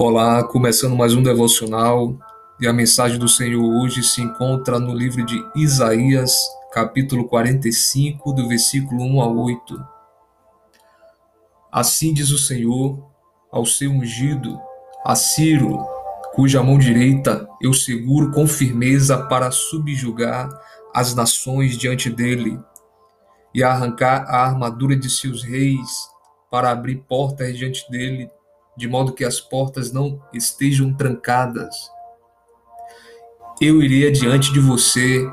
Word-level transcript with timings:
Olá, 0.00 0.44
começando 0.44 0.94
mais 0.94 1.12
um 1.12 1.24
devocional 1.24 2.16
e 2.60 2.68
a 2.68 2.72
mensagem 2.72 3.18
do 3.18 3.28
Senhor 3.28 3.60
hoje 3.60 4.00
se 4.04 4.22
encontra 4.22 4.78
no 4.78 4.94
livro 4.94 5.26
de 5.26 5.44
Isaías, 5.56 6.32
capítulo 6.72 7.26
45, 7.26 8.32
do 8.32 8.46
versículo 8.46 9.02
1 9.02 9.20
a 9.20 9.26
8. 9.26 9.86
Assim 11.72 12.14
diz 12.14 12.30
o 12.30 12.38
Senhor 12.38 13.10
ao 13.50 13.66
seu 13.66 13.90
ungido, 13.90 14.56
a 15.04 15.16
Ciro, 15.16 15.84
cuja 16.32 16.62
mão 16.62 16.78
direita 16.78 17.48
eu 17.60 17.74
seguro 17.74 18.30
com 18.30 18.46
firmeza 18.46 19.26
para 19.26 19.50
subjugar 19.50 20.48
as 20.94 21.12
nações 21.12 21.76
diante 21.76 22.08
dele 22.08 22.56
e 23.52 23.64
arrancar 23.64 24.26
a 24.28 24.46
armadura 24.46 24.94
de 24.94 25.10
seus 25.10 25.42
reis 25.42 26.08
para 26.48 26.70
abrir 26.70 26.98
portas 27.08 27.58
diante 27.58 27.90
dele 27.90 28.30
de 28.78 28.86
modo 28.86 29.12
que 29.12 29.24
as 29.24 29.40
portas 29.40 29.90
não 29.90 30.22
estejam 30.32 30.94
trancadas. 30.94 31.74
Eu 33.60 33.82
irei 33.82 34.06
adiante 34.06 34.52
de 34.52 34.60
você 34.60 35.28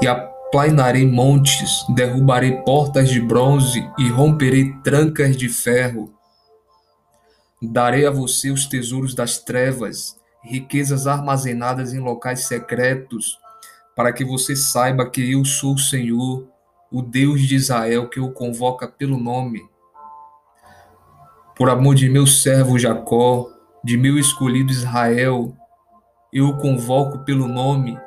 e 0.00 0.06
aplainarei 0.06 1.04
montes, 1.04 1.84
derrubarei 1.92 2.52
portas 2.58 3.08
de 3.08 3.20
bronze 3.20 3.84
e 3.98 4.08
romperei 4.08 4.72
trancas 4.84 5.36
de 5.36 5.48
ferro. 5.48 6.14
Darei 7.60 8.06
a 8.06 8.10
você 8.12 8.52
os 8.52 8.66
tesouros 8.66 9.12
das 9.12 9.40
trevas, 9.40 10.16
riquezas 10.40 11.08
armazenadas 11.08 11.92
em 11.92 11.98
locais 11.98 12.44
secretos, 12.44 13.36
para 13.96 14.12
que 14.12 14.24
você 14.24 14.54
saiba 14.54 15.10
que 15.10 15.32
eu 15.32 15.44
sou 15.44 15.74
o 15.74 15.78
Senhor, 15.78 16.46
o 16.92 17.02
Deus 17.02 17.40
de 17.42 17.56
Israel, 17.56 18.08
que 18.08 18.20
o 18.20 18.30
convoca 18.30 18.86
pelo 18.86 19.18
nome 19.18 19.71
por 21.56 21.68
amor 21.68 21.94
de 21.94 22.08
meu 22.08 22.26
servo 22.26 22.78
Jacó, 22.78 23.48
de 23.84 23.96
meu 23.96 24.18
escolhido 24.18 24.72
Israel, 24.72 25.54
eu 26.32 26.48
o 26.48 26.56
convoco 26.56 27.18
pelo 27.20 27.46
nome 27.46 27.98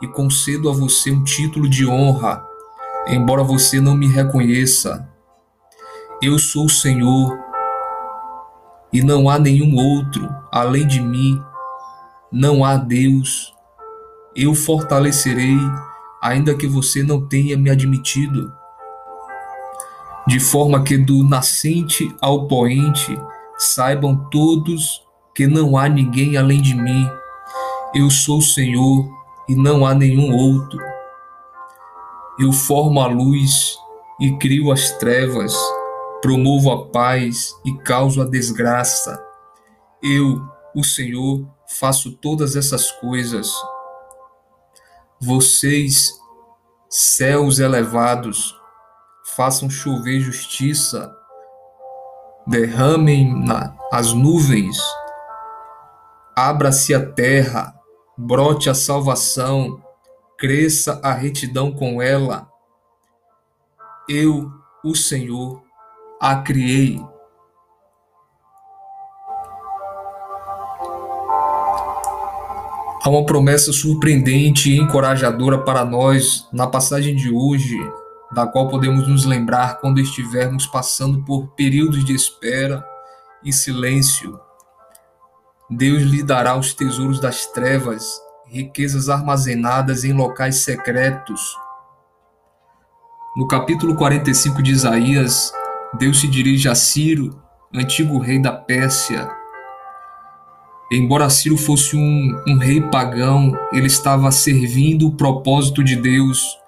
e 0.00 0.06
concedo 0.06 0.68
a 0.68 0.72
você 0.72 1.10
um 1.10 1.24
título 1.24 1.68
de 1.68 1.86
honra, 1.86 2.44
embora 3.08 3.42
você 3.42 3.80
não 3.80 3.96
me 3.96 4.06
reconheça. 4.06 5.08
Eu 6.22 6.38
sou 6.38 6.66
o 6.66 6.70
Senhor 6.70 7.36
e 8.92 9.02
não 9.02 9.28
há 9.28 9.38
nenhum 9.38 9.74
outro 9.74 10.28
além 10.52 10.86
de 10.86 11.00
mim, 11.00 11.42
não 12.30 12.64
há 12.64 12.76
Deus. 12.76 13.52
Eu 14.34 14.54
fortalecerei, 14.54 15.58
ainda 16.22 16.54
que 16.54 16.66
você 16.66 17.02
não 17.02 17.26
tenha 17.26 17.56
me 17.56 17.68
admitido 17.68 18.52
de 20.26 20.40
forma 20.40 20.82
que 20.82 20.98
do 20.98 21.22
nascente 21.22 22.14
ao 22.20 22.48
poente 22.48 23.16
saibam 23.56 24.28
todos 24.30 25.02
que 25.34 25.46
não 25.46 25.76
há 25.76 25.88
ninguém 25.88 26.36
além 26.36 26.60
de 26.60 26.74
mim. 26.74 27.08
Eu 27.94 28.10
sou 28.10 28.38
o 28.38 28.42
Senhor 28.42 29.08
e 29.48 29.54
não 29.54 29.86
há 29.86 29.94
nenhum 29.94 30.34
outro. 30.34 30.80
Eu 32.38 32.52
formo 32.52 33.00
a 33.00 33.06
luz 33.06 33.76
e 34.20 34.36
crio 34.38 34.72
as 34.72 34.90
trevas, 34.92 35.54
promovo 36.20 36.70
a 36.72 36.86
paz 36.88 37.54
e 37.64 37.72
causo 37.78 38.20
a 38.20 38.24
desgraça. 38.24 39.22
Eu, 40.02 40.42
o 40.74 40.82
Senhor, 40.82 41.46
faço 41.78 42.12
todas 42.12 42.56
essas 42.56 42.90
coisas. 42.90 43.52
Vocês, 45.20 46.12
céus 46.88 47.58
elevados, 47.58 48.55
façam 49.36 49.68
chover 49.68 50.18
justiça, 50.18 51.14
derramem 52.46 53.38
na, 53.44 53.76
as 53.92 54.14
nuvens, 54.14 54.78
abra-se 56.34 56.94
a 56.94 57.04
terra, 57.04 57.78
brote 58.16 58.70
a 58.70 58.74
salvação, 58.74 59.82
cresça 60.38 60.98
a 61.04 61.12
retidão 61.12 61.70
com 61.70 62.00
ela. 62.00 62.50
Eu, 64.08 64.50
o 64.82 64.94
Senhor, 64.94 65.62
a 66.18 66.36
criei. 66.36 67.04
Há 73.02 73.08
uma 73.08 73.26
promessa 73.26 73.70
surpreendente 73.72 74.70
e 74.70 74.80
encorajadora 74.80 75.58
para 75.58 75.84
nós 75.84 76.48
na 76.52 76.66
passagem 76.66 77.14
de 77.14 77.30
hoje, 77.30 77.78
da 78.36 78.46
qual 78.46 78.68
podemos 78.68 79.08
nos 79.08 79.24
lembrar 79.24 79.80
quando 79.80 79.98
estivermos 79.98 80.66
passando 80.66 81.24
por 81.24 81.48
períodos 81.54 82.04
de 82.04 82.14
espera 82.14 82.86
e 83.42 83.50
silêncio. 83.50 84.38
Deus 85.70 86.02
lhe 86.02 86.22
dará 86.22 86.54
os 86.54 86.74
tesouros 86.74 87.18
das 87.18 87.46
trevas, 87.46 88.20
riquezas 88.46 89.08
armazenadas 89.08 90.04
em 90.04 90.12
locais 90.12 90.56
secretos. 90.56 91.56
No 93.38 93.48
capítulo 93.48 93.96
45 93.96 94.62
de 94.62 94.70
Isaías, 94.72 95.50
Deus 95.94 96.20
se 96.20 96.28
dirige 96.28 96.68
a 96.68 96.74
Ciro, 96.74 97.42
antigo 97.74 98.18
rei 98.18 98.38
da 98.38 98.52
Pérsia. 98.52 99.30
Embora 100.92 101.30
Ciro 101.30 101.56
fosse 101.56 101.96
um, 101.96 102.42
um 102.46 102.58
rei 102.58 102.82
pagão, 102.82 103.50
ele 103.72 103.86
estava 103.86 104.30
servindo 104.30 105.08
o 105.08 105.16
propósito 105.16 105.82
de 105.82 105.96
Deus 105.96 106.65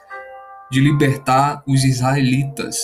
de 0.70 0.80
libertar 0.80 1.62
os 1.66 1.84
israelitas. 1.84 2.78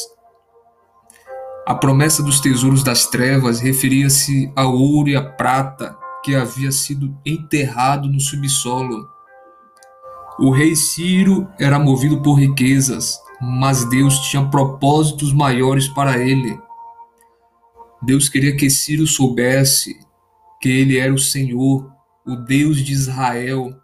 A 1.67 1.75
promessa 1.75 2.22
dos 2.22 2.41
tesouros 2.41 2.84
das 2.84 3.06
trevas 3.06 3.61
referia-se 3.61 4.53
ao 4.55 4.75
ouro 4.75 5.09
e 5.09 5.17
à 5.17 5.22
prata 5.22 5.97
que 6.22 6.34
havia 6.34 6.71
sido 6.72 7.17
enterrado 7.25 8.09
no 8.09 8.21
subsolo. 8.21 9.09
O 10.39 10.50
rei 10.50 10.75
Ciro 10.75 11.49
era 11.59 11.78
movido 11.78 12.21
por 12.22 12.34
riquezas, 12.34 13.21
mas 13.41 13.84
Deus 13.89 14.19
tinha 14.21 14.45
propósitos 14.49 15.33
maiores 15.33 15.89
para 15.89 16.19
ele. 16.19 16.59
Deus 18.03 18.28
queria 18.28 18.56
que 18.56 18.69
Ciro 18.69 19.06
soubesse 19.06 19.99
que 20.61 20.69
ele 20.69 20.99
era 20.99 21.12
o 21.12 21.19
Senhor, 21.19 21.91
o 22.27 22.37
Deus 22.37 22.78
de 22.78 22.93
Israel, 22.93 23.75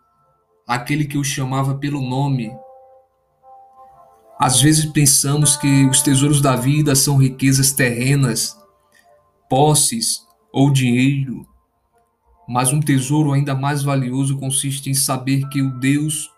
aquele 0.67 1.05
que 1.05 1.19
o 1.19 1.25
chamava 1.25 1.75
pelo 1.75 2.00
nome, 2.00 2.50
às 4.40 4.58
vezes 4.58 4.86
pensamos 4.86 5.54
que 5.54 5.84
os 5.84 6.00
tesouros 6.00 6.40
da 6.40 6.56
vida 6.56 6.94
são 6.94 7.18
riquezas 7.18 7.72
terrenas, 7.72 8.56
posses 9.50 10.26
ou 10.50 10.72
dinheiro, 10.72 11.46
mas 12.48 12.72
um 12.72 12.80
tesouro 12.80 13.32
ainda 13.32 13.54
mais 13.54 13.82
valioso 13.82 14.38
consiste 14.38 14.88
em 14.88 14.94
saber 14.94 15.46
que 15.50 15.60
o 15.60 15.78
Deus 15.78 16.30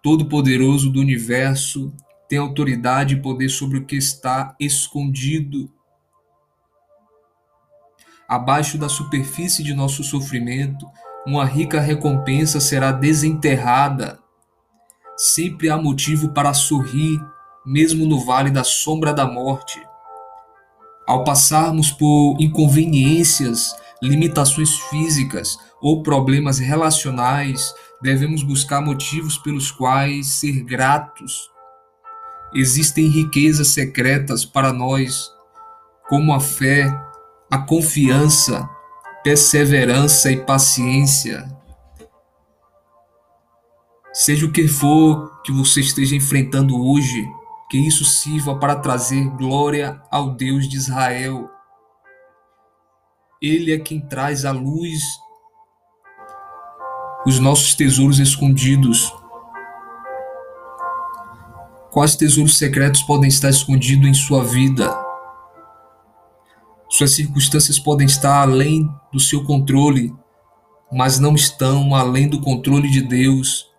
Todo-Poderoso 0.00 0.90
do 0.90 1.00
universo 1.00 1.92
tem 2.28 2.38
autoridade 2.38 3.14
e 3.14 3.20
poder 3.20 3.48
sobre 3.48 3.78
o 3.78 3.84
que 3.84 3.96
está 3.96 4.54
escondido. 4.60 5.68
Abaixo 8.28 8.78
da 8.78 8.88
superfície 8.88 9.64
de 9.64 9.74
nosso 9.74 10.04
sofrimento, 10.04 10.88
uma 11.26 11.44
rica 11.44 11.80
recompensa 11.80 12.60
será 12.60 12.92
desenterrada 12.92 14.21
Sempre 15.24 15.70
há 15.70 15.78
motivo 15.78 16.30
para 16.30 16.52
sorrir, 16.52 17.24
mesmo 17.64 18.04
no 18.04 18.24
vale 18.26 18.50
da 18.50 18.64
sombra 18.64 19.14
da 19.14 19.24
morte. 19.24 19.80
Ao 21.06 21.22
passarmos 21.22 21.92
por 21.92 22.36
inconveniências, 22.40 23.72
limitações 24.02 24.76
físicas 24.90 25.56
ou 25.80 26.02
problemas 26.02 26.58
relacionais, 26.58 27.72
devemos 28.02 28.42
buscar 28.42 28.80
motivos 28.80 29.38
pelos 29.38 29.70
quais 29.70 30.26
ser 30.26 30.64
gratos. 30.64 31.48
Existem 32.52 33.06
riquezas 33.06 33.68
secretas 33.68 34.44
para 34.44 34.72
nós, 34.72 35.30
como 36.08 36.34
a 36.34 36.40
fé, 36.40 36.92
a 37.48 37.58
confiança, 37.58 38.68
perseverança 39.22 40.32
e 40.32 40.38
paciência. 40.38 41.61
Seja 44.12 44.44
o 44.44 44.52
que 44.52 44.68
for 44.68 45.40
que 45.42 45.50
você 45.50 45.80
esteja 45.80 46.14
enfrentando 46.14 46.76
hoje, 46.76 47.26
que 47.70 47.78
isso 47.78 48.04
sirva 48.04 48.58
para 48.58 48.76
trazer 48.76 49.24
glória 49.30 50.02
ao 50.10 50.34
Deus 50.34 50.68
de 50.68 50.76
Israel. 50.76 51.48
Ele 53.40 53.72
é 53.72 53.78
quem 53.78 54.00
traz 54.00 54.44
à 54.44 54.52
luz 54.52 55.02
os 57.24 57.38
nossos 57.38 57.74
tesouros 57.74 58.18
escondidos. 58.18 59.10
Quais 61.90 62.14
tesouros 62.14 62.58
secretos 62.58 63.02
podem 63.02 63.28
estar 63.28 63.48
escondidos 63.48 64.06
em 64.06 64.14
sua 64.14 64.44
vida? 64.44 64.94
Suas 66.90 67.12
circunstâncias 67.12 67.78
podem 67.78 68.06
estar 68.06 68.42
além 68.42 68.86
do 69.10 69.18
seu 69.18 69.42
controle, 69.44 70.14
mas 70.92 71.18
não 71.18 71.34
estão 71.34 71.94
além 71.94 72.28
do 72.28 72.40
controle 72.42 72.90
de 72.90 73.00
Deus. 73.00 73.71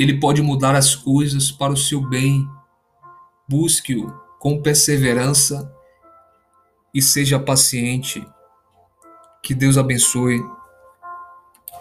Ele 0.00 0.18
pode 0.18 0.40
mudar 0.40 0.74
as 0.74 0.96
coisas 0.96 1.50
para 1.50 1.74
o 1.74 1.76
seu 1.76 2.00
bem. 2.00 2.48
Busque-o 3.46 4.10
com 4.38 4.62
perseverança 4.62 5.70
e 6.94 7.02
seja 7.02 7.38
paciente. 7.38 8.26
Que 9.42 9.52
Deus 9.52 9.76
abençoe 9.76 10.40